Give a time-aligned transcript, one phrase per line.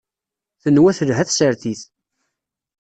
[0.61, 1.81] Tenwa telha tsertit.